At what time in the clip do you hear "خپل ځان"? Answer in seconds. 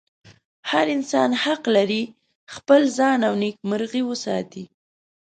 2.55-3.19